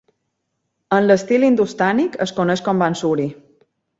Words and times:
En 0.97 1.09
l'estil 1.09 1.45
hindustànic, 1.49 2.17
es 2.27 2.35
coneix 2.39 2.65
com 2.69 2.83
Bansuri. 2.85 3.29